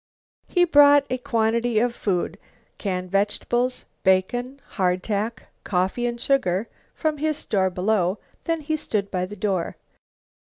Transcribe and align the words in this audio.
He 0.47 0.63
brought 0.65 1.05
a 1.11 1.19
quantity 1.19 1.77
of 1.77 1.93
food, 1.93 2.39
canned 2.79 3.11
vegetables, 3.11 3.85
bacon, 4.01 4.59
hardtack, 4.69 5.43
coffee 5.63 6.07
and 6.07 6.19
sugar 6.19 6.67
from 6.95 7.19
his 7.19 7.37
store 7.37 7.69
below. 7.69 8.17
Then 8.45 8.61
he 8.61 8.77
stood 8.77 9.11
by 9.11 9.27
the 9.27 9.35
door. 9.35 9.75